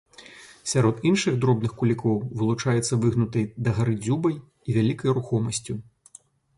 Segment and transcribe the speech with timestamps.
[0.69, 5.73] Сярод іншых дробных кулікоў вылучаецца выгнутай дагары дзюбай і вялікай рухомасцю.